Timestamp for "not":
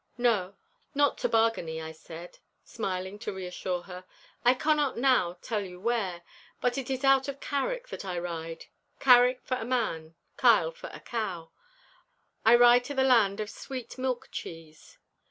0.17-1.19